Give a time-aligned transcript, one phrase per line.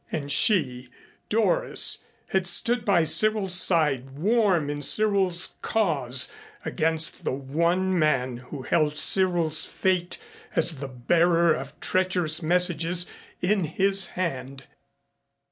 [0.11, 0.89] And she,
[1.29, 6.27] Doris, had stood by Cyril's side warm in Cyril's cause,
[6.65, 10.17] against the one man who held Cyril's fate
[10.55, 13.05] as the bearer of treacherous messages,
[13.41, 14.63] in his hand.